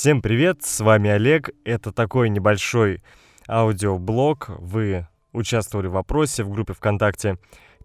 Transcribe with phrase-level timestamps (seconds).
[0.00, 1.50] Всем привет, с вами Олег.
[1.62, 3.02] Это такой небольшой
[3.46, 4.46] аудиоблог.
[4.58, 7.36] Вы участвовали в вопросе в группе ВКонтакте.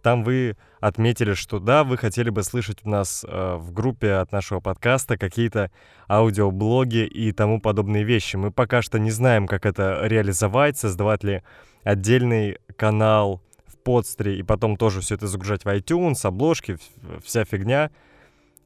[0.01, 4.31] Там вы отметили, что да, вы хотели бы слышать у нас э, в группе от
[4.31, 5.71] нашего подкаста какие-то
[6.09, 8.37] аудиоблоги и тому подобные вещи.
[8.37, 11.43] Мы пока что не знаем, как это реализовать, создавать ли
[11.83, 16.77] отдельный канал в подстре и потом тоже все это загружать в iTunes, обложки,
[17.25, 17.91] вся фигня.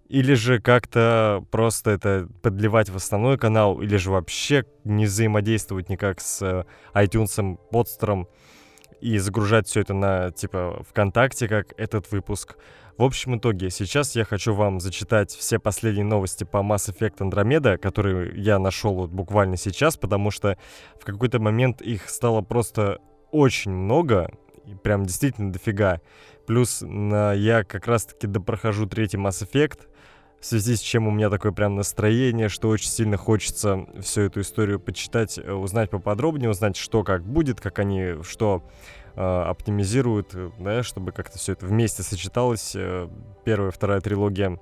[0.10, 6.20] Или же как-то просто это подливать в основной канал, или же вообще не взаимодействовать никак
[6.20, 8.28] с э, iTunes, подстером
[9.02, 12.58] и загружать все это на, типа, ВКонтакте, как этот выпуск.
[12.98, 17.78] В общем итоге, сейчас я хочу вам зачитать все последние новости по Mass Effect Andromeda,
[17.78, 20.58] которые я нашел вот буквально сейчас, потому что
[21.00, 23.00] в какой-то момент их стало просто
[23.32, 24.32] очень много,
[24.84, 26.02] прям действительно дофига.
[26.48, 29.82] Плюс на, я как раз-таки допрохожу третий Mass Effect,
[30.40, 34.42] в связи с чем у меня такое прям настроение, что очень сильно хочется всю эту
[34.42, 38.64] историю почитать, э, узнать поподробнее, узнать, что как будет, как они что
[39.16, 43.10] э, оптимизируют, э, да, чтобы как-то все это вместе сочеталось, э,
[43.44, 44.60] первая, вторая трилогия.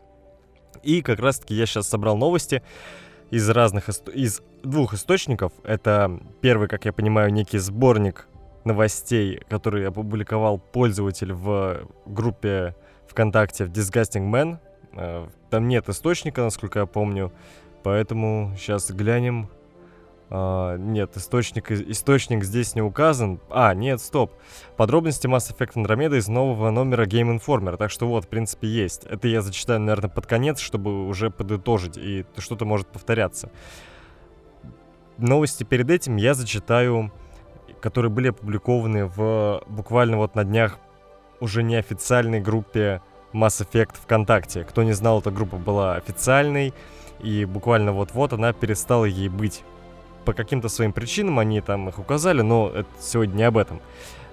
[0.84, 2.64] И как раз-таки я сейчас собрал новости
[3.30, 5.52] из разных, из двух источников.
[5.64, 8.28] Это первый, как я понимаю, некий сборник
[8.64, 12.76] новостей, который опубликовал пользователь в группе
[13.08, 14.60] ВКонтакте в Disgusting Man.
[14.94, 17.32] Э, там нет источника, насколько я помню,
[17.84, 19.50] поэтому сейчас глянем.
[20.30, 23.40] А, нет, источник, источник здесь не указан.
[23.50, 24.34] А, нет, стоп.
[24.76, 27.78] Подробности Mass Effect Andromeda из нового номера Game Informer.
[27.78, 29.06] Так что вот, в принципе, есть.
[29.06, 33.52] Это я зачитаю, наверное, под конец, чтобы уже подытожить, и что-то может повторяться.
[35.18, 37.12] Новости перед этим я зачитаю,
[37.82, 40.78] которые были опубликованы в буквально вот на днях
[41.40, 43.02] уже неофициальной группе
[43.38, 44.64] Mass Effect ВКонтакте.
[44.64, 46.74] Кто не знал, эта группа была официальной,
[47.20, 49.64] и буквально вот-вот она перестала ей быть.
[50.26, 53.80] По каким-то своим причинам они там их указали, но это сегодня не об этом.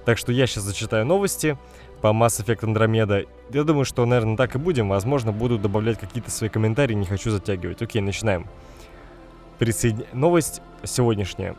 [0.05, 1.56] Так что я сейчас зачитаю новости
[2.00, 3.28] по Mass Effect Andromeda.
[3.51, 4.89] Я думаю, что, наверное, так и будем.
[4.89, 7.80] Возможно, буду добавлять какие-то свои комментарии, не хочу затягивать.
[7.80, 8.46] Окей, начинаем.
[9.58, 10.05] Присоедин...
[10.12, 11.55] Новость сегодняшняя.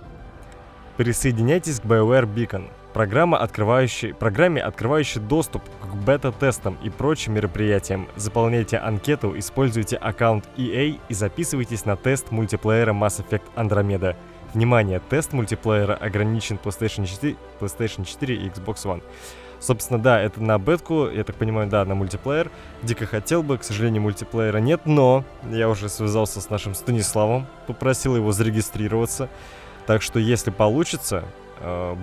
[0.97, 8.07] Присоединяйтесь к BioWare Beacon программа, открывающая, программе, открывающей доступ к бета-тестам и прочим мероприятиям.
[8.15, 14.15] Заполняйте анкету, используйте аккаунт EA и записывайтесь на тест мультиплеера Mass Effect Andromeda.
[14.53, 19.03] Внимание, тест мультиплеера ограничен PlayStation 4, PlayStation 4 и Xbox One.
[19.59, 22.49] Собственно, да, это на бетку, я так понимаю, да, на мультиплеер.
[22.81, 28.15] Дико хотел бы, к сожалению, мультиплеера нет, но я уже связался с нашим Станиславом, попросил
[28.15, 29.27] его зарегистрироваться.
[29.85, 31.25] Так что, если получится,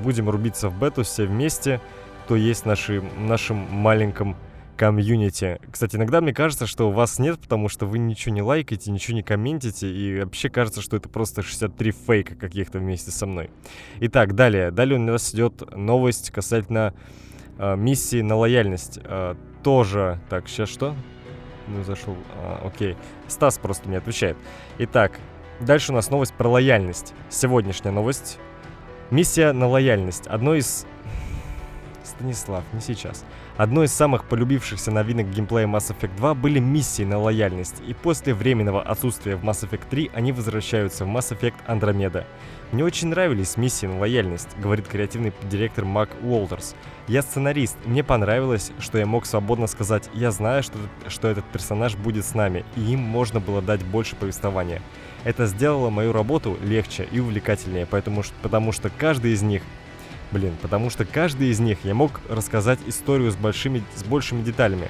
[0.02, 1.80] будем рубиться в бету все вместе,
[2.24, 4.36] кто есть наши, нашем маленьком
[4.76, 5.60] комьюнити.
[5.70, 9.22] Кстати, иногда мне кажется, что вас нет, потому что вы ничего не лайкаете, ничего не
[9.22, 13.50] комментите, и вообще кажется, что это просто 63 фейка каких-то вместе со мной.
[14.00, 14.70] Итак, далее.
[14.70, 16.94] Далее у нас идет новость касательно
[17.58, 18.98] э, миссии на лояльность.
[19.04, 20.18] Э, тоже...
[20.28, 20.96] Так, сейчас что?
[21.68, 22.16] Ну, зашел...
[22.36, 22.96] А, окей.
[23.28, 24.36] Стас просто мне отвечает.
[24.78, 25.12] Итак,
[25.60, 27.14] дальше у нас новость про лояльность.
[27.30, 28.38] Сегодняшняя новость
[29.12, 30.26] Миссия на лояльность.
[30.26, 30.86] Одно из...
[32.02, 33.26] Станислав, не сейчас.
[33.58, 38.32] Одной из самых полюбившихся новинок геймплея Mass Effect 2 были миссии на лояльность, и после
[38.32, 42.24] временного отсутствия в Mass Effect 3 они возвращаются в Mass Effect Andromeda.
[42.72, 46.74] Мне очень нравились миссии на лояльность, говорит креативный директор Мак Уолтерс.
[47.06, 50.78] Я сценарист, мне понравилось, что я мог свободно сказать «я знаю, что,
[51.08, 54.80] что этот персонаж будет с нами», и им можно было дать больше повествования.
[55.24, 59.62] Это сделало мою работу легче и увлекательнее, поэтому, потому что каждый из них
[60.32, 64.88] Блин, потому что каждый из них я мог рассказать историю с большими, с большими деталями.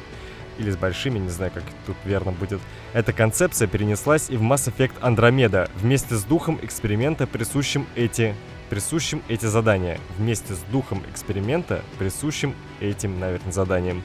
[0.59, 2.61] Или с большими, не знаю, как тут верно будет.
[2.93, 8.37] Эта концепция перенеслась и в Mass Effect Andromeda вместе с духом эксперимента, присущим эти
[8.71, 9.99] присущим эти задания.
[10.17, 14.03] Вместе с духом эксперимента, присущим этим, наверное, заданиям.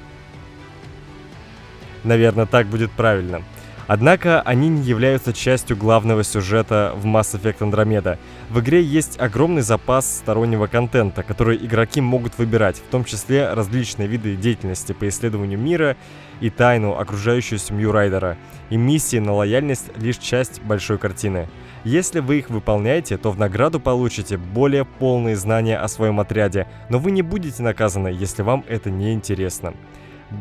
[2.03, 3.44] Наверное, так будет правильно.
[3.87, 8.19] Однако они не являются частью главного сюжета в Mass Effect Andromeda.
[8.50, 14.09] В игре есть огромный запас стороннего контента, который игроки могут выбирать, в том числе различные
[14.09, 15.95] виды деятельности по исследованию мира
[16.41, 18.38] и тайну, окружающую семью Райдера.
[18.69, 21.47] И миссии на лояльность лишь часть большой картины.
[21.85, 27.00] Если вы их выполняете, то в награду получите более полные знания о своем отряде, но
[27.00, 29.73] вы не будете наказаны, если вам это не интересно.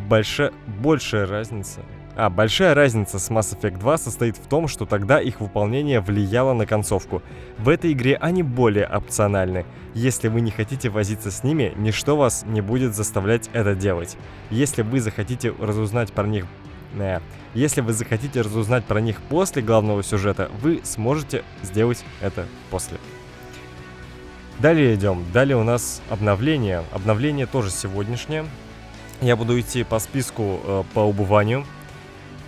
[0.08, 0.52] Больше...
[0.66, 1.82] Большая разница
[2.16, 6.52] а, большая разница с Mass Effect 2 состоит в том, что тогда их выполнение влияло
[6.52, 7.22] на концовку.
[7.58, 9.64] В этой игре они более опциональны.
[9.94, 14.16] Если вы не хотите возиться с ними, ничто вас не будет заставлять это делать.
[14.50, 16.46] Если вы захотите разузнать про них
[16.98, 17.20] Э,
[17.54, 22.98] если вы захотите разузнать про них после главного сюжета, вы сможете сделать это после.
[24.58, 25.24] Далее идем.
[25.32, 26.84] Далее у нас обновление.
[26.92, 28.46] Обновление тоже сегодняшнее.
[29.20, 31.64] Я буду идти по списку э, по убыванию.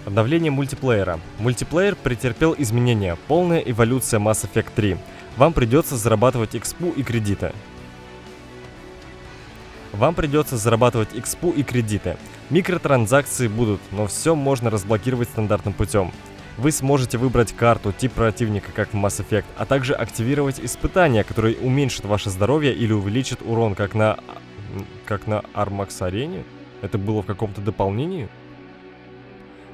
[0.09, 1.21] Обновление мультиплеера.
[1.39, 3.19] Мультиплеер претерпел изменения.
[3.29, 4.97] Полная эволюция Mass Effect 3.
[5.37, 7.53] Вам придется зарабатывать экспу и кредиты.
[9.93, 12.17] Вам придется зарабатывать экспу и кредиты.
[12.49, 16.11] Микротранзакции будут, но все можно разблокировать стандартным путем.
[16.57, 21.59] Вы сможете выбрать карту, тип противника, как в Mass Effect, а также активировать испытания, которые
[21.59, 24.19] уменьшат ваше здоровье или увеличат урон, как на...
[25.05, 26.45] как на Armax Арене?
[26.81, 28.31] Это было в каком-то дополнении?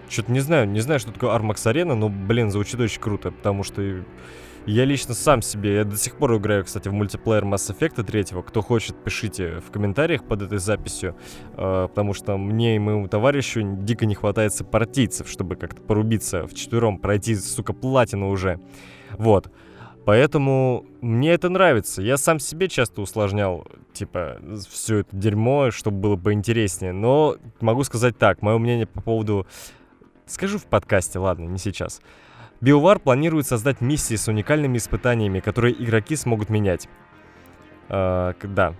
[0.08, 3.62] Что-то не знаю, не знаю, что такое Armax Arena, но, блин, звучит очень круто, потому
[3.62, 3.82] что
[4.66, 8.42] я лично сам себе, я до сих пор играю, кстати, в мультиплеер Mass Effect 3.
[8.46, 11.16] Кто хочет, пишите в комментариях под этой записью,
[11.56, 16.54] э, потому что мне и моему товарищу дико не хватает сопартийцев, чтобы как-то порубиться в
[16.54, 18.58] четвером, пройти, сука, платину уже.
[19.18, 19.50] Вот.
[20.06, 22.00] Поэтому мне это нравится.
[22.00, 24.38] Я сам себе часто усложнял, типа,
[24.70, 26.92] все это дерьмо, чтобы было поинтереснее.
[26.92, 29.46] Но могу сказать так, мое мнение по поводу...
[30.26, 32.00] Скажу в подкасте, ладно, не сейчас.
[32.62, 36.88] BioWare планирует создать миссии с уникальными испытаниями, которые игроки смогут менять.
[37.88, 38.74] Э, да.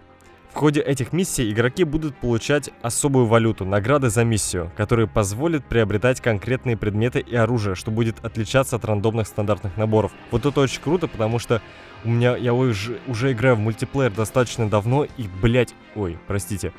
[0.54, 6.20] В ходе этих миссий игроки будут получать особую валюту, награды за миссию, которые позволят приобретать
[6.20, 10.12] конкретные предметы и оружие, что будет отличаться от рандомных стандартных наборов.
[10.30, 11.60] Вот это очень круто, потому что
[12.04, 16.72] у меня я уже, уже играю в мультиплеер достаточно давно и, блять, ой, простите,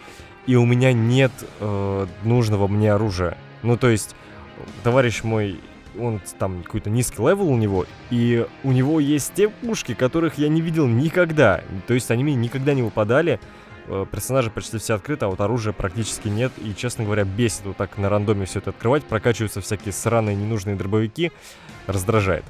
[0.47, 3.37] и у меня нет э, нужного мне оружия.
[3.61, 4.15] Ну, то есть,
[4.83, 5.59] товарищ мой
[5.99, 10.49] он там какой-то низкий level у него, и у него есть те пушки, которых я
[10.49, 11.61] не видел никогда.
[11.87, 13.39] То есть они мне никогда не выпадали.
[13.87, 16.51] Э, персонажи почти все открыты, а вот оружия практически нет.
[16.57, 19.03] И, честно говоря, бесит вот так на рандоме все это открывать.
[19.03, 21.31] Прокачиваются всякие сраные ненужные дробовики.
[21.87, 22.43] Раздражает.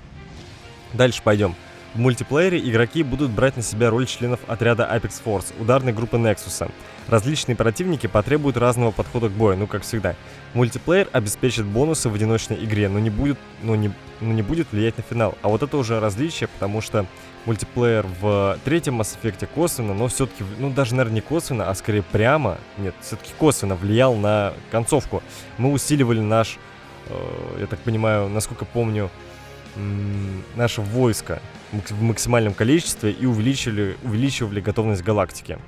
[0.93, 1.55] Дальше пойдем.
[1.93, 6.69] В мультиплеере игроки будут брать на себя роль членов отряда Apex Force, ударной группы Nexus.
[7.07, 10.15] Различные противники потребуют разного подхода к бою, ну как всегда.
[10.53, 13.91] Мультиплеер обеспечит бонусы в одиночной игре, но не будет, но не,
[14.21, 15.37] но не будет влиять на финал.
[15.43, 17.05] А вот это уже различие, потому что
[17.45, 22.01] мультиплеер в третьем Mass Effect косвенно, но все-таки, ну даже, наверное, не косвенно, а скорее
[22.01, 25.21] прямо, нет, все-таки косвенно влиял на концовку.
[25.59, 26.57] Мы усиливали наш,
[27.07, 29.11] э, я так понимаю, насколько помню,
[30.55, 31.41] наше войско
[31.71, 35.59] в максимальном количестве и увеличили, увеличивали готовность галактики.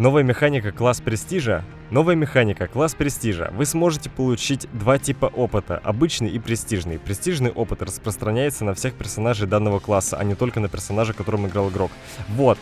[0.00, 1.62] Новая механика класс престижа.
[1.90, 3.50] Новая механика класс престижа.
[3.52, 6.98] Вы сможете получить два типа опыта, обычный и престижный.
[6.98, 11.68] Престижный опыт распространяется на всех персонажей данного класса, а не только на персонажа, которым играл
[11.68, 11.90] игрок.
[12.30, 12.56] Вот,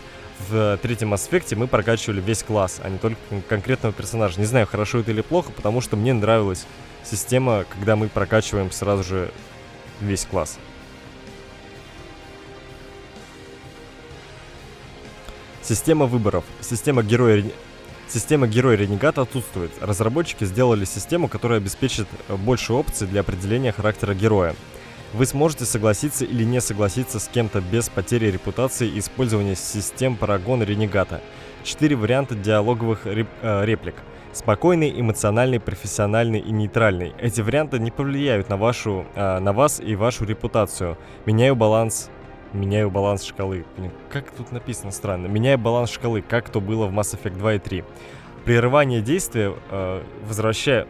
[0.48, 4.40] в третьем аспекте мы прокачивали весь класс, а не только конкретного персонажа.
[4.40, 6.66] Не знаю, хорошо это или плохо, потому что мне нравилась
[7.04, 9.30] система, когда мы прокачиваем сразу же
[10.00, 10.58] весь класс.
[15.68, 16.44] Система выборов.
[16.62, 17.44] Система героя...
[18.08, 19.70] Система герой-ренегат отсутствует.
[19.82, 24.56] Разработчики сделали систему, которая обеспечит э, больше опций для определения характера героя.
[25.12, 30.62] Вы сможете согласиться или не согласиться с кем-то без потери репутации и использования систем Парагон
[30.62, 31.20] Ренегата.
[31.64, 33.96] Четыре варианта диалоговых реп, э, реплик.
[34.32, 37.12] Спокойный, эмоциональный, профессиональный и нейтральный.
[37.18, 40.96] Эти варианты не повлияют на, вашу, э, на вас и вашу репутацию.
[41.26, 42.08] Меняю баланс
[42.52, 43.64] Меняю баланс шкалы.
[43.76, 45.26] Блин, как тут написано странно.
[45.26, 47.84] Меняю баланс шкалы, как то было в Mass Effect 2 и 3.
[48.44, 50.86] Прерывание действия э, возвращаю...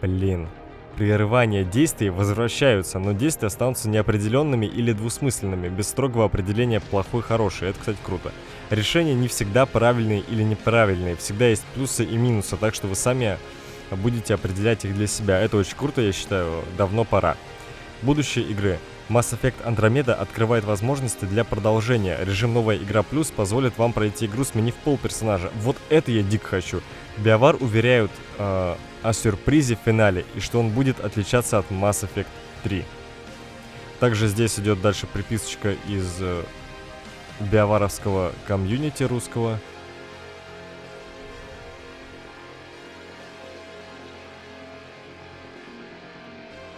[0.00, 0.48] Блин.
[0.96, 7.68] Прерывание действий возвращаются, но действия останутся неопределенными или двусмысленными, без строгого определения плохой-хороший.
[7.68, 8.32] Это, кстати, круто.
[8.70, 11.14] Решения не всегда правильные или неправильные.
[11.14, 13.38] Всегда есть плюсы и минусы, так что вы сами
[13.92, 15.38] будете определять их для себя.
[15.38, 16.64] Это очень круто, я считаю.
[16.76, 17.36] Давно пора.
[18.02, 18.78] Будущее игры.
[19.08, 22.18] Mass Effect Andromeda открывает возможности для продолжения.
[22.20, 25.50] Режим «Новая игра плюс» позволит вам пройти игру, сменив пол персонажа.
[25.62, 26.82] Вот это я дико хочу.
[27.16, 32.26] Биовар уверяют э, о сюрпризе в финале и что он будет отличаться от Mass Effect
[32.64, 32.84] 3.
[34.00, 36.44] Также здесь идет дальше приписочка из э,
[37.40, 39.58] биоваровского комьюнити русского.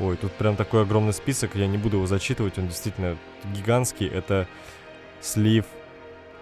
[0.00, 3.18] Ой, тут прям такой огромный список, я не буду его зачитывать, он действительно
[3.54, 4.08] гигантский.
[4.08, 4.48] Это
[5.20, 5.66] слив,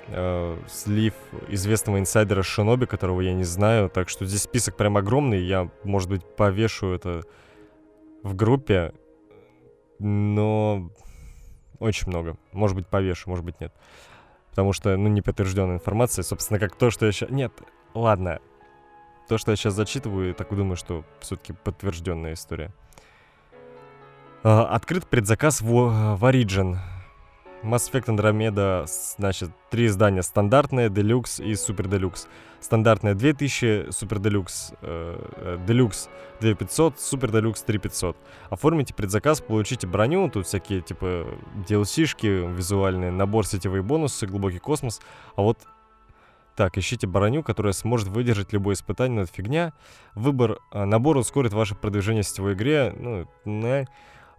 [0.07, 1.13] э, слив
[1.49, 6.09] известного инсайдера Шиноби, которого я не знаю, так что здесь список прям огромный, я, может
[6.09, 7.23] быть, повешу это
[8.23, 8.95] в группе,
[9.99, 10.93] но
[11.81, 12.37] очень много.
[12.53, 13.73] Может быть, повешу, может быть, нет.
[14.51, 17.31] Потому что, ну, не подтвержденная информация, собственно, как то, что я сейчас...
[17.31, 17.53] Нет,
[17.95, 18.39] ладно,
[19.29, 22.73] то, что я сейчас зачитываю, так думаю, что все-таки подтвержденная история.
[24.45, 25.67] А, открыт предзаказ в,
[26.17, 26.77] в Origin.
[27.65, 28.87] Mass Effect Andromeda,
[29.19, 30.23] значит, три издания.
[30.23, 32.29] Стандартная, Deluxe и Super Deluxe.
[32.61, 36.09] Стандартная 2000, Super Deluxe, э, Deluxe
[36.41, 38.17] 2500, Super Deluxe 3500.
[38.51, 41.27] Оформите предзаказ, получите броню, тут всякие, типа,
[41.69, 45.01] DLC-шки, визуальные, набор сетевые бонусы, глубокий космос.
[45.35, 45.59] А вот
[46.55, 49.73] так, ищите броню, которая сможет выдержать любое испытание, но это фигня.
[50.15, 52.93] Выбор э, набора ускорит ваше продвижение в сетевой игре.
[52.97, 53.87] Ну, не.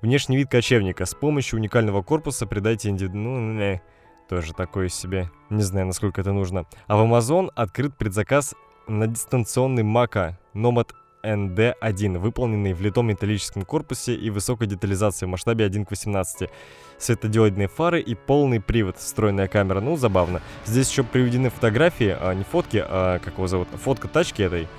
[0.02, 1.06] Внешний вид кочевника.
[1.06, 3.18] С помощью уникального корпуса придайте индивиду...
[3.18, 3.82] Ну, не.
[4.30, 5.30] Тоже такое себе.
[5.50, 6.66] Не знаю, насколько это нужно.
[6.88, 8.56] А в Amazon открыт предзаказ
[8.88, 10.92] на дистанционный Мака Nomad
[11.24, 16.50] ND1, выполненный в литом металлическом корпусе и высокой детализации в масштабе 1 к 18.
[16.98, 19.82] Светодиодные фары и полный привод, встроенная камера.
[19.82, 20.42] Ну, забавно.
[20.66, 24.70] Здесь еще приведены фотографии, а не фотки, а как его зовут, фотка тачки этой.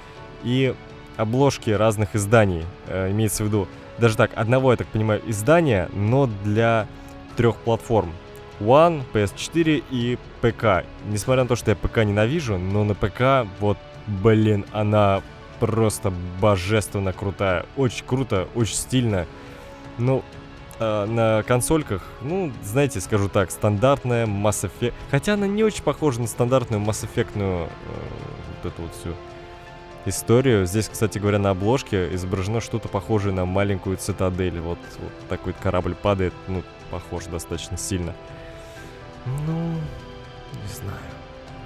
[0.45, 0.75] И
[1.19, 3.69] обложки разных изданий, э, имеется в виду,
[4.01, 6.89] даже так, одного, я так понимаю, издания, но для
[7.37, 8.13] трех платформ.
[8.59, 10.85] One, PS4 и ПК.
[11.07, 15.23] Несмотря на то, что я ПК ненавижу, но на ПК, вот, блин, она
[15.61, 17.67] просто божественно крутая.
[17.77, 19.27] Очень круто, очень стильно.
[19.99, 20.23] Ну,
[20.79, 24.95] э, на консольках, ну, знаете, скажу так, стандартная Mass Effect.
[25.11, 27.67] Хотя она не очень похожа на стандартную Mass Effect э,
[28.63, 29.15] вот эту вот всю
[30.07, 30.67] историю.
[30.67, 34.61] Здесь, кстати говоря, на обложке изображено что-то похожее на маленькую цитадель.
[34.61, 38.15] Вот, вот такой корабль падает, ну, похож достаточно сильно.
[39.47, 39.75] Ну,
[40.53, 41.01] не знаю,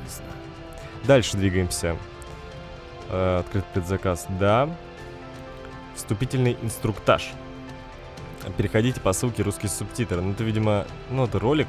[0.03, 0.33] не знаю.
[1.05, 1.97] Дальше двигаемся.
[3.11, 4.69] Э, открыт предзаказ, да.
[5.95, 7.33] Вступительный инструктаж.
[8.57, 10.21] Переходите по ссылке русские субтитры.
[10.21, 11.69] Ну, это, видимо, ну, это ролик.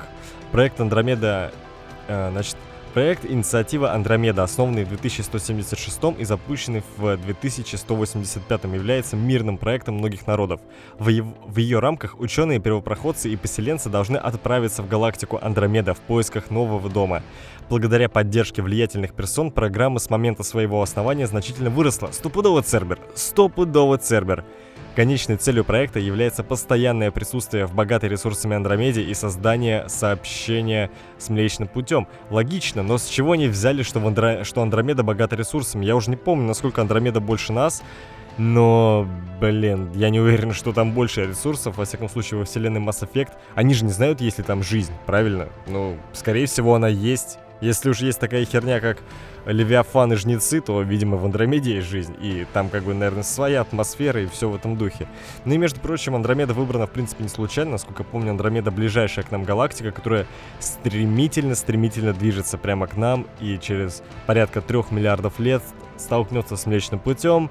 [0.51, 1.53] Проект Андромеда,
[2.07, 2.57] э, значит,
[2.95, 10.61] Проект «Инициатива Андромеда», основанный в 2176 и запущенный в 2185 является мирным проектом многих народов.
[10.97, 11.09] В,
[11.57, 17.21] ее рамках ученые, первопроходцы и поселенцы должны отправиться в галактику Андромеда в поисках нового дома.
[17.69, 22.11] Благодаря поддержке влиятельных персон, программа с момента своего основания значительно выросла.
[22.13, 22.99] Стопудово Цербер!
[23.13, 24.45] Стопудово Цербер!
[24.95, 31.67] Конечной целью проекта является постоянное присутствие в богатой ресурсами Андромеде и создание сообщения с Млечным
[31.67, 32.07] Путем.
[32.29, 34.45] Логично, но с чего они взяли, что, в Андро...
[34.45, 35.85] что Андромеда богата ресурсами?
[35.85, 37.83] Я уже не помню, насколько Андромеда больше нас,
[38.37, 39.05] но,
[39.41, 43.31] блин, я не уверен, что там больше ресурсов, во всяком случае, во вселенной Mass Effect.
[43.53, 45.49] Они же не знают, есть ли там жизнь, правильно?
[45.67, 47.37] Ну, скорее всего, она есть.
[47.59, 48.99] Если уж есть такая херня, как
[49.45, 52.15] Левиафан и Жнецы, то, видимо, в Андромеде есть жизнь.
[52.19, 55.07] И там, как бы, наверное, своя атмосфера и все в этом духе.
[55.45, 57.71] Ну и, между прочим, Андромеда выбрана, в принципе, не случайно.
[57.71, 60.25] Насколько помню, Андромеда ближайшая к нам галактика, которая
[60.59, 65.61] стремительно-стремительно движется прямо к нам и через порядка трех миллиардов лет
[65.97, 67.49] столкнется с Млечным Путем.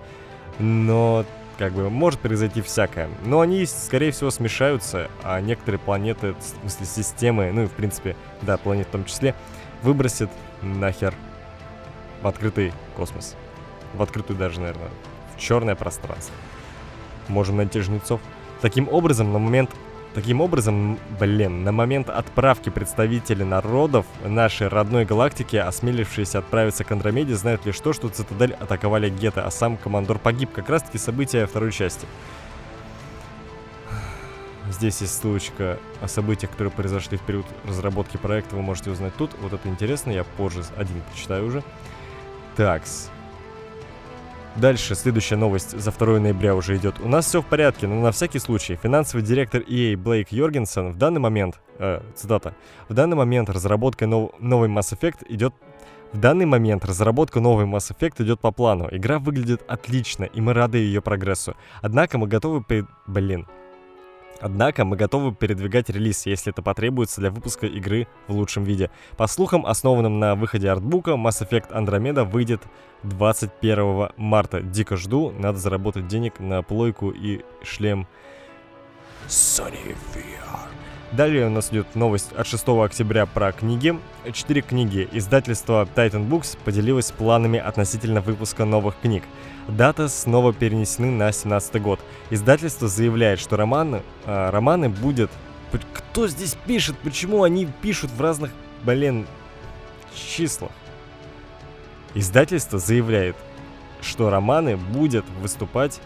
[0.58, 1.24] Но
[1.58, 3.08] как бы может произойти всякое.
[3.24, 8.16] Но они, скорее всего, смешаются, а некоторые планеты, в смысле системы, ну и в принципе,
[8.42, 9.34] да, планет в том числе,
[9.82, 10.30] выбросит
[10.62, 11.14] нахер
[12.25, 13.37] в открытый космос.
[13.93, 14.88] В открытую даже, наверное,
[15.37, 16.35] в черное пространство.
[17.28, 18.21] Можем найти жнецов.
[18.61, 19.71] Таким образом, на момент...
[20.14, 27.35] Таким образом, блин, на момент отправки представителей народов нашей родной галактики, осмелившиеся отправиться к Андромеде,
[27.35, 30.52] знают лишь то, что Цитадель атаковали Гетто, а сам командор погиб.
[30.52, 32.07] Как раз таки события второй части.
[34.71, 39.33] Здесь есть ссылочка о событиях, которые произошли в период разработки проекта, вы можете узнать тут.
[39.43, 41.64] Вот это интересно, я позже один почитаю уже.
[42.56, 43.11] Такс.
[44.56, 47.00] Дальше, следующая новость за 2 ноября уже идет.
[47.00, 50.96] У нас все в порядке, но на всякий случай, финансовый директор EA Блейк Йоргенсен в
[50.96, 52.54] данный момент, э, цитата,
[52.88, 55.54] в данный момент разработка нов, новой Mass Effect идет
[56.12, 58.88] в данный момент разработка новой Mass Effect идет по плану.
[58.92, 61.56] Игра выглядит отлично, и мы рады ее прогрессу.
[61.82, 62.62] Однако мы готовы...
[62.62, 62.87] При...
[63.08, 63.49] Блин,
[64.44, 68.90] Однако мы готовы передвигать релиз, если это потребуется для выпуска игры в лучшем виде.
[69.16, 72.60] По слухам, основанным на выходе артбука, Mass Effect Andromeda выйдет
[73.04, 74.60] 21 марта.
[74.60, 78.06] Дико жду, надо заработать денег на плойку и шлем
[79.28, 80.63] Sony VR.
[81.16, 83.97] Далее у нас идет новость от 6 октября про книги.
[84.33, 85.09] Четыре книги.
[85.12, 89.23] Издательство Titan Books поделилось планами относительно выпуска новых книг.
[89.68, 92.00] Дата снова перенесены на 17 год.
[92.30, 95.30] Издательство заявляет, что романы, э, романы будет...
[95.92, 96.97] Кто здесь пишет?
[96.99, 98.50] Почему они пишут в разных,
[98.83, 99.28] блин,
[100.16, 100.73] числах?
[102.14, 103.37] Издательство заявляет,
[104.00, 106.00] что романы будет выступать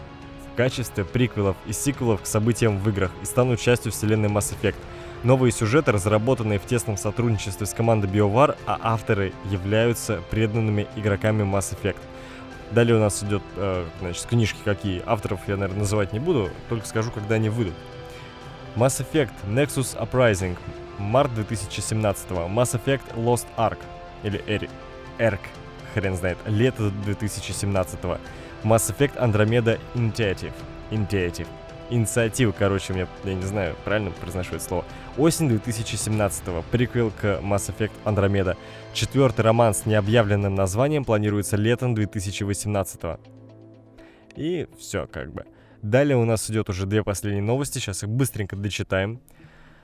[0.53, 4.75] в качестве приквелов и сиквелов к событиям в играх и станут частью вселенной Mass Effect.
[5.23, 11.75] Новые сюжеты, разработанные в тесном сотрудничестве с командой BioWare, а авторы являются преданными игроками Mass
[11.75, 11.99] Effect.
[12.71, 15.03] Далее у нас идет, э, значит, книжки какие.
[15.05, 17.73] Авторов я, наверное, называть не буду, только скажу, когда они выйдут.
[18.77, 20.55] Mass Effect Nexus Uprising,
[20.97, 23.79] март 2017 Mass Effect Lost Ark,
[24.23, 24.69] или Эрик,
[25.17, 25.41] Эрк,
[25.93, 27.99] хрен знает, лето 2017
[28.63, 30.53] Mass Effect Andromeda Initiative,
[30.91, 31.47] Initiative,
[31.89, 34.85] инициатива, короче, мне, я не знаю, правильно произношу это слово.
[35.19, 36.63] Осень 2017-го.
[36.71, 38.55] Приквел к Mass Effect Andromeda.
[38.93, 43.19] Четвертый роман с необъявленным названием планируется летом 2018-го.
[44.37, 45.43] И все, как бы.
[45.81, 49.19] Далее у нас идет уже две последние новости, сейчас их быстренько дочитаем.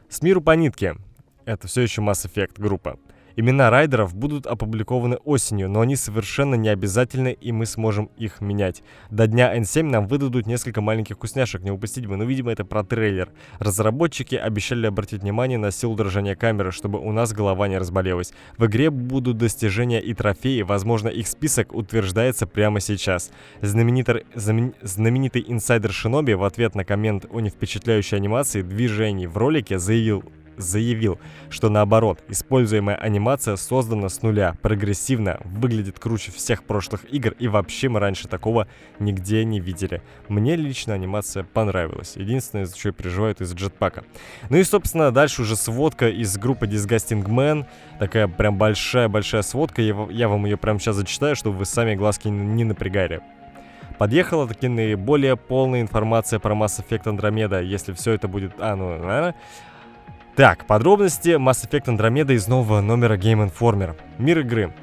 [0.07, 0.95] С миру по нитке.
[1.43, 2.97] Это все еще Mass Effect группа.
[3.37, 8.81] Имена райдеров будут опубликованы осенью, но они совершенно не обязательны, и мы сможем их менять.
[9.09, 12.83] До дня N7 нам выдадут несколько маленьких вкусняшек, не упустить бы, но, видимо, это про
[12.83, 13.29] трейлер.
[13.59, 18.31] Разработчики обещали обратить внимание на силу дрожания камеры, чтобы у нас голова не разболелась.
[18.57, 23.31] В игре будут достижения и трофеи, возможно, их список утверждается прямо сейчас.
[23.61, 30.23] Знаменитый, знаменитый инсайдер Шиноби в ответ на коммент о невпечатляющей анимации движений в ролике заявил
[30.57, 31.19] заявил,
[31.49, 37.89] что наоборот, используемая анимация создана с нуля, прогрессивно, выглядит круче всех прошлых игр и вообще
[37.89, 38.67] мы раньше такого
[38.99, 40.01] нигде не видели.
[40.27, 42.15] Мне лично анимация понравилась.
[42.15, 44.03] Единственное, за что я переживаю, это из джетпака.
[44.49, 47.65] Ну и, собственно, дальше уже сводка из группы Disgusting Man.
[47.99, 49.81] Такая прям большая-большая сводка.
[49.81, 53.21] Я, я вам ее прямо сейчас зачитаю, чтобы вы сами глазки не напрягали.
[53.97, 58.53] Подъехала таки наиболее полная информация про Mass Effect Andromeda, если все это будет...
[58.59, 59.35] А, ну, наверное.
[60.35, 63.95] Так, подробности Mass Effect Andromeda из нового номера Game Informer.
[64.17, 64.73] Мир игры.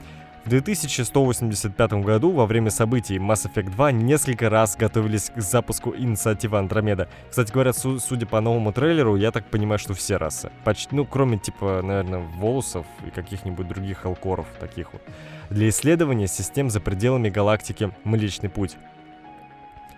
[0.47, 6.59] В 2185 году во время событий Mass Effect 2 несколько раз готовились к запуску инициативы
[6.59, 7.09] Андромеда.
[7.29, 10.51] Кстати говоря, су- судя по новому трейлеру, я так понимаю, что все расы.
[10.65, 15.03] Почти, ну, кроме, типа, наверное, волосов и каких-нибудь других алкоров таких вот.
[15.51, 18.77] Для исследования систем за пределами галактики Млечный Путь.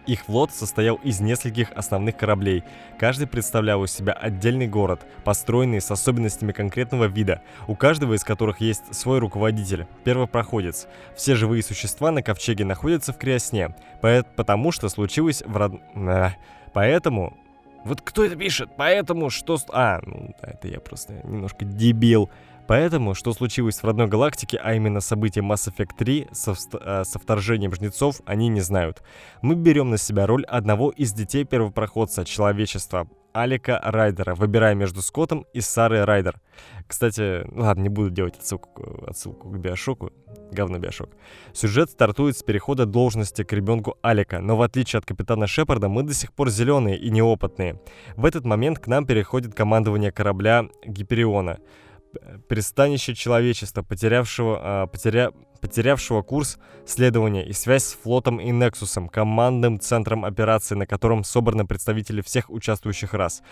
[0.06, 2.62] Их флот состоял из нескольких основных кораблей.
[2.98, 8.60] Каждый представлял из себя отдельный город, построенный с особенностями конкретного вида, у каждого из которых
[8.60, 10.88] есть свой руководитель, первопроходец.
[11.16, 15.80] Все живые существа на ковчеге находятся в криосне, потому что случилось в род...
[16.72, 17.36] Поэтому...
[17.84, 18.70] Вот кто это пишет?
[18.76, 19.58] Поэтому что...
[19.68, 22.30] А, ну, это я просто немножко дебил.
[22.66, 27.18] Поэтому, что случилось в родной галактике, а именно события Mass Effect 3 со, э, со
[27.18, 29.02] вторжением жнецов, они не знают.
[29.42, 35.44] Мы берем на себя роль одного из детей первопроходца человечества, Алика Райдера, выбирая между Скоттом
[35.52, 36.40] и Сарой Райдер.
[36.86, 40.12] Кстати, ну ладно, не буду делать отсылку, отсылку к Биошоку,
[40.52, 41.10] говно Биошок.
[41.52, 46.04] Сюжет стартует с перехода должности к ребенку Алика, но в отличие от капитана Шепарда, мы
[46.04, 47.80] до сих пор зеленые и неопытные.
[48.16, 51.58] В этот момент к нам переходит командование корабля Гипериона—
[52.48, 59.80] пристанище человечества, потерявшего, э, потеря, потерявшего курс следования и связь с флотом и Нексусом, командным
[59.80, 63.42] центром операции, на котором собраны представители всех участвующих рас.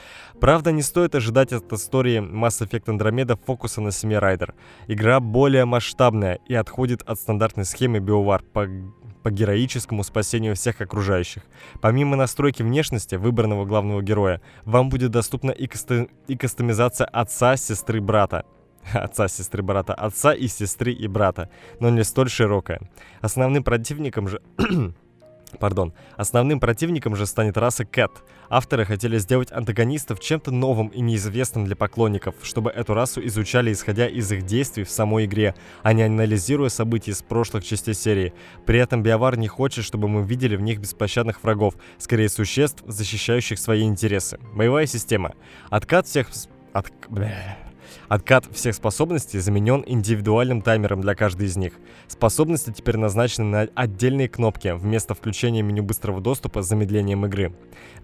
[0.41, 4.55] Правда, не стоит ожидать от истории Mass Effect Andromeda фокуса на семье Райдер.
[4.89, 8.45] Игра более масштабная и отходит от стандартной схемы BioWare
[9.23, 11.43] по героическому спасению всех окружающих.
[11.81, 16.09] Помимо настройки внешности выбранного главного героя, вам будет доступна и, касто...
[16.29, 18.45] и кастомизация отца, сестры, брата.
[18.93, 22.81] Отца, сестры, брата, отца и сестры и брата, но не столь широкая.
[23.21, 24.43] Основным противником же
[25.59, 25.93] Пардон.
[26.17, 28.11] Основным противником же станет раса Кэт.
[28.49, 34.07] Авторы хотели сделать антагонистов чем-то новым и неизвестным для поклонников, чтобы эту расу изучали исходя
[34.07, 38.35] из их действий в самой игре, а не анализируя события из прошлых частей серии.
[38.67, 43.59] При этом Биовар не хочет, чтобы мы видели в них беспощадных врагов, скорее существ, защищающих
[43.59, 44.39] свои интересы.
[44.55, 45.33] Боевая система.
[45.71, 46.29] Откат всех...
[46.73, 46.91] От...
[47.09, 47.62] Бля.
[48.09, 51.75] Откат всех способностей заменен индивидуальным таймером для каждой из них.
[52.09, 57.55] Способности теперь назначены на отдельные кнопки, вместо включения меню быстрого доступа с замедлением игры.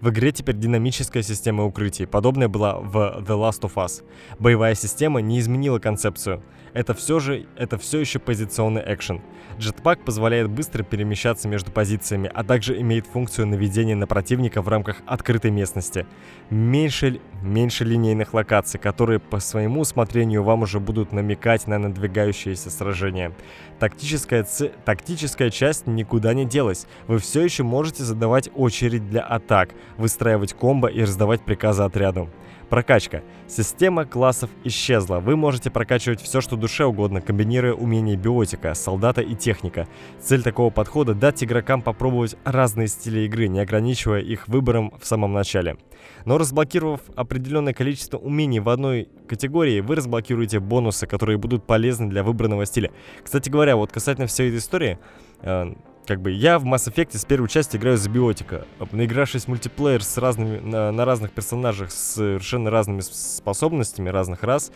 [0.01, 4.03] В игре теперь динамическая система укрытий, подобная была в The Last of Us.
[4.39, 6.43] Боевая система не изменила концепцию.
[6.73, 9.21] Это все же, это все еще позиционный экшен.
[9.57, 14.97] Jetpack позволяет быстро перемещаться между позициями, а также имеет функцию наведения на противника в рамках
[15.05, 16.05] открытой местности.
[16.49, 23.33] Меньше, меньше линейных локаций, которые по своему усмотрению вам уже будут намекать на надвигающееся сражение.
[23.79, 24.71] Тактическая, ц...
[24.85, 26.85] Тактическая часть никуда не делась.
[27.07, 32.29] Вы все еще можете задавать очередь для атак, выстраивать комбо и раздавать приказы отряду.
[32.69, 33.23] Прокачка.
[33.47, 35.19] Система классов исчезла.
[35.19, 39.87] Вы можете прокачивать все, что душе угодно, комбинируя умения биотика, солдата и техника.
[40.21, 45.33] Цель такого подхода— дать игрокам попробовать разные стили игры, не ограничивая их выбором в самом
[45.33, 45.77] начале.
[46.25, 52.23] Но разблокировав определенное количество умений в одной категории, вы разблокируете бонусы, которые будут полезны для
[52.23, 52.91] выбранного стиля.
[53.23, 54.99] Кстати говоря, вот касательно всей этой истории,
[55.41, 55.73] э,
[56.09, 58.65] как бы я в Mass Effect с первой части играю за биотика.
[58.91, 64.71] Наигравшись в мультиплеер с разными, на, на разных персонажах с совершенно разными способностями разных раз,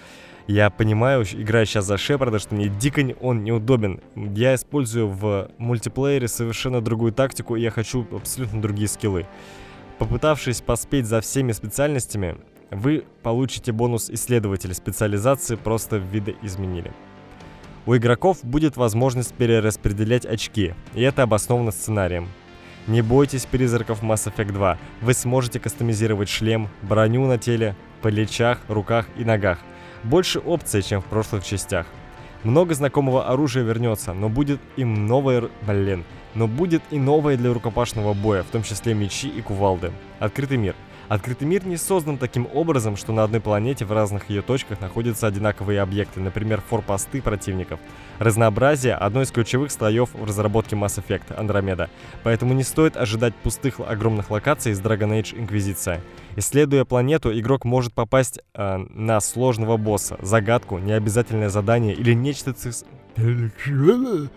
[0.46, 4.02] я понимаю, играя сейчас за Шепарда, что мне дико он неудобен.
[4.16, 9.26] Я использую в мультиплеере совершенно другую тактику, и я хочу абсолютно другие скиллы.
[10.00, 12.38] Попытавшись поспеть за всеми специальностями,
[12.72, 16.92] вы получите бонус исследователя специализации, просто видоизменили.
[17.86, 22.30] У игроков будет возможность перераспределять очки, и это обосновано сценарием.
[22.88, 29.08] Не бойтесь призраков Mass Effect 2, вы сможете кастомизировать шлем, броню на теле, плечах, руках
[29.18, 29.60] и ногах.
[30.04, 31.86] Больше опций, чем в прошлых частях.
[32.44, 35.50] Много знакомого оружия вернется, но будет и новое...
[35.68, 36.06] Блин.
[36.36, 39.92] Но будет и новое для рукопашного боя, в том числе мечи и кувалды.
[40.20, 40.76] Открытый мир–
[41.10, 45.28] Открытый мир не создан таким образом, что на одной планете в разных ее точках находятся
[45.28, 47.80] одинаковые объекты, например, форпосты противников.
[48.20, 51.90] Разнообразие– одно из ключевых слоев в разработке Mass Effect Andromeda,
[52.24, 56.02] поэтому не стоит ожидать пустых огромных локаций из Dragon Age Инквизиция.
[56.38, 62.56] Исследуя планету, игрок может попасть э, на сложного босса, загадку, необязательное задание или нечто...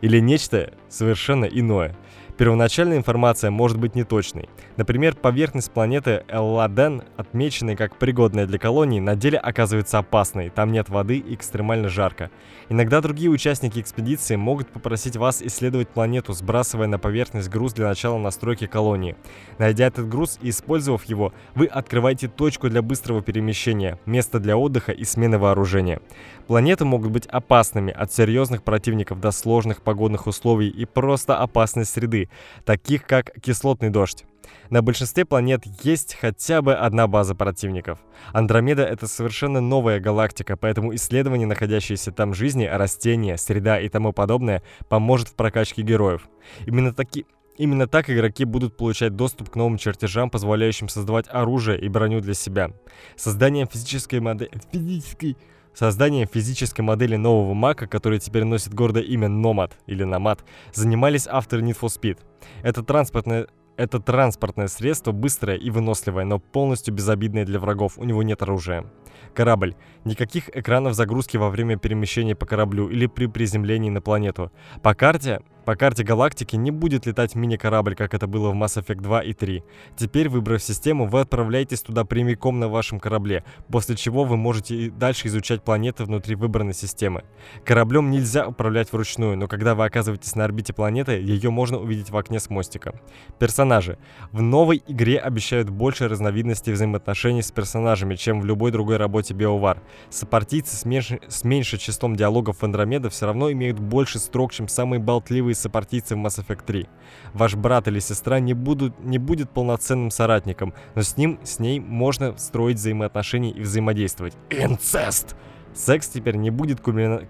[0.00, 1.96] Или нечто совершенно иное–
[2.38, 4.48] Первоначальная информация может быть неточной.
[4.76, 10.88] Например, поверхность планеты Элладен, отмеченная как пригодная для колонии, на деле оказывается опасной, там нет
[10.88, 12.30] воды и экстремально жарко.
[12.68, 18.18] Иногда другие участники экспедиции могут попросить вас исследовать планету, сбрасывая на поверхность груз для начала
[18.18, 19.16] настройки колонии.
[19.58, 24.92] Найдя этот груз и использовав его, вы открываете точку для быстрого перемещения, место для отдыха
[24.92, 26.00] и смены вооружения.
[26.46, 32.27] Планеты могут быть опасными от серьезных противников до сложных погодных условий и просто опасной среды,
[32.64, 34.24] таких как кислотный дождь.
[34.70, 37.98] На большинстве планет есть хотя бы одна база противников.
[38.32, 44.62] Андромеда— это совершенно новая галактика, поэтому исследование находящейся там жизни, растения, среда и тому подобное
[44.88, 46.28] поможет в прокачке героев.
[46.66, 47.26] Именно таки...
[47.56, 52.34] Именно так игроки будут получать доступ к новым чертежам, позволяющим создавать оружие и броню для
[52.34, 52.70] себя.
[53.16, 54.52] Созданием физической модели...
[54.70, 55.36] Физической
[55.78, 60.40] Созданием физической модели нового Мака, который теперь носит гордое имя Nomad или Nomad,
[60.72, 62.18] занимались авторы Need for Speed.
[62.64, 68.24] Это транспортное это транспортное средство быстрое и выносливое, но полностью безобидное для врагов, у него
[68.24, 68.86] нет оружия.
[69.34, 69.76] Корабль.
[70.04, 74.50] Никаких экранов загрузки во время перемещения по кораблю или при приземлении на планету.
[74.82, 79.02] По карте по карте галактики не будет летать мини-корабль, как это было в Mass Effect
[79.02, 79.62] 2 и 3.
[79.98, 84.88] Теперь, выбрав систему, вы отправляетесь туда прямиком на вашем корабле, после чего вы можете и
[84.88, 87.22] дальше изучать планеты внутри выбранной системы.
[87.66, 92.16] Кораблем нельзя управлять вручную, но когда вы оказываетесь на орбите планеты, ее можно увидеть в
[92.16, 92.98] окне с мостика.
[93.38, 93.98] Персонажи.
[94.32, 99.80] В новой игре обещают больше разновидностей взаимоотношений с персонажами, чем в любой другой работе BioWare.
[100.08, 101.12] Сопартийцы с, меньш...
[101.28, 106.16] с меньшим числом диалогов в Андромеда все равно имеют больше строк, чем самые болтливые сопартийцы
[106.16, 106.88] в Mass Effect 3.
[107.34, 111.80] Ваш брат или сестра не, будут, не будет полноценным соратником, но с ним, с ней
[111.80, 114.34] можно строить взаимоотношения и взаимодействовать.
[114.50, 115.36] Инцест!
[115.74, 117.22] Секс теперь не будет кульмина...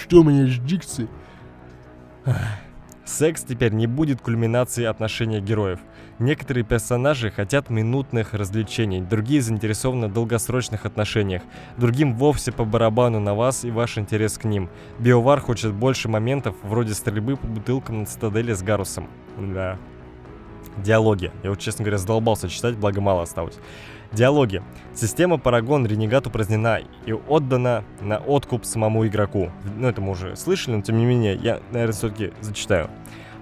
[0.00, 1.08] Что у меня с дикцией?
[3.04, 5.80] Секс теперь не будет кульминацией отношения героев.
[6.18, 11.42] Некоторые персонажи хотят минутных развлечений, другие заинтересованы в долгосрочных отношениях,
[11.76, 14.70] другим вовсе по барабану на вас и ваш интерес к ним.
[15.00, 19.08] Биовар хочет больше моментов, вроде стрельбы по бутылкам на цитадели с Гарусом.
[19.36, 19.78] Да.
[20.76, 21.30] Диалоги.
[21.42, 23.58] Я вот, честно говоря, задолбался читать, благо мало осталось.
[24.12, 24.62] Диалоги.
[24.94, 29.50] Система Парагон Ренегат упразднена и отдана на откуп самому игроку.
[29.78, 32.90] Ну, это мы уже слышали, но тем не менее, я, наверное, все-таки зачитаю.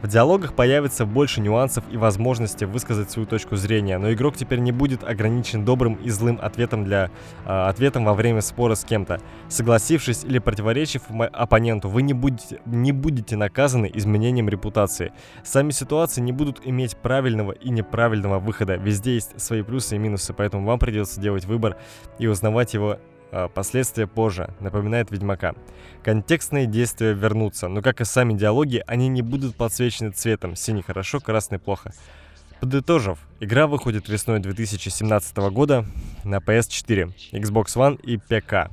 [0.03, 4.73] В диалогах появится больше нюансов и возможности высказать свою точку зрения, но игрок теперь не
[4.73, 7.11] будет ограничен добрым и злым ответом, для,
[7.45, 9.21] э, ответом во время спора с кем-то.
[9.49, 15.13] Согласившись или противоречив оппоненту, вы не будете, не будете наказаны изменением репутации.
[15.45, 18.77] Сами ситуации не будут иметь правильного и неправильного выхода.
[18.77, 21.77] Везде есть свои плюсы и минусы, поэтому вам придется делать выбор
[22.19, 22.99] и узнавать его
[23.55, 25.55] последствия позже, напоминает Ведьмака.
[26.03, 30.57] Контекстные действия вернутся, но как и сами диалоги, они не будут подсвечены цветом.
[30.57, 31.93] Синий хорошо, красный плохо.
[32.61, 35.87] Подытожив, игра выходит весной 2017 года
[36.25, 38.71] на PS4, Xbox One и ПК.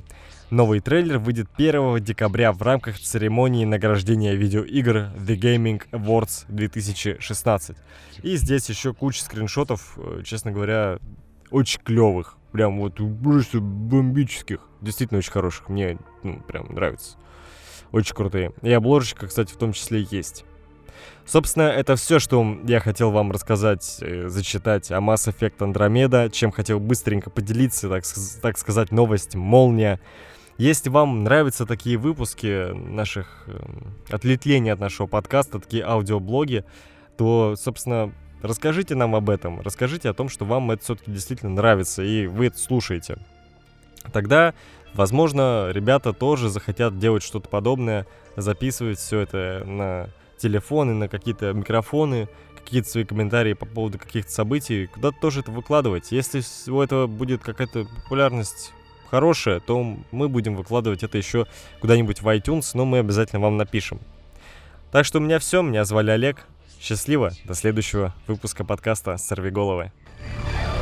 [0.50, 7.76] Новый трейлер выйдет 1 декабря в рамках церемонии награждения видеоигр The Gaming Awards 2016.
[8.22, 10.98] И здесь еще куча скриншотов, э, честно говоря,
[11.50, 12.37] очень клевых.
[12.52, 14.60] Прям вот просто бомбических.
[14.80, 15.68] Действительно очень хороших.
[15.68, 17.16] Мне ну, прям нравится.
[17.92, 18.52] Очень крутые.
[18.62, 20.44] И обложечка, кстати, в том числе есть.
[21.26, 26.50] Собственно, это все, что я хотел вам рассказать, э, зачитать о Mass Effect Andromeda, чем
[26.50, 28.04] хотел быстренько поделиться, так,
[28.40, 30.00] так сказать, новость, молния.
[30.56, 33.58] Если вам нравятся такие выпуски наших э,
[34.10, 36.64] отлетления от нашего подкаста, такие аудиоблоги,
[37.18, 39.60] то, собственно, расскажите нам об этом.
[39.60, 43.18] Расскажите о том, что вам это все-таки действительно нравится, и вы это слушаете.
[44.12, 44.54] Тогда,
[44.94, 52.28] возможно, ребята тоже захотят делать что-то подобное, записывать все это на телефоны, на какие-то микрофоны,
[52.54, 56.12] какие-то свои комментарии по поводу каких-то событий, куда-то тоже это выкладывать.
[56.12, 58.72] Если у этого будет какая-то популярность
[59.10, 61.46] хорошая, то мы будем выкладывать это еще
[61.80, 64.00] куда-нибудь в iTunes, но мы обязательно вам напишем.
[64.90, 66.46] Так что у меня все, меня звали Олег.
[66.80, 67.32] Счастливо!
[67.44, 69.90] До следующего выпуска подкаста «Сорвиголовы».
[69.90, 70.77] головы.